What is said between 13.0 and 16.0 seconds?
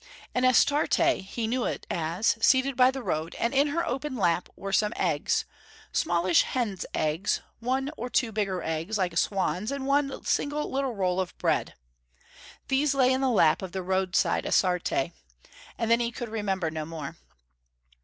in the lap of the roadside Astarte.... And then